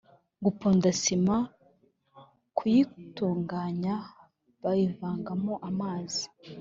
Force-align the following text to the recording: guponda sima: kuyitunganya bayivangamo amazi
guponda 0.43 0.89
sima: 1.01 1.37
kuyitunganya 2.57 3.95
bayivangamo 4.61 5.53
amazi 5.69 6.23